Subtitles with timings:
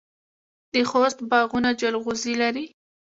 [0.73, 2.65] د خوست باغونه جلغوزي لري.